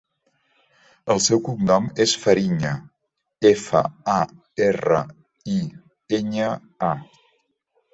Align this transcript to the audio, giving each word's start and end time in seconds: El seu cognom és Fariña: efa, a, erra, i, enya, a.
El 1.15 1.21
seu 1.25 1.41
cognom 1.47 1.89
és 2.07 2.15
Fariña: 2.23 2.73
efa, 3.53 3.85
a, 4.17 4.19
erra, 4.73 5.07
i, 5.61 5.63
enya, 6.23 6.55
a. 6.93 6.95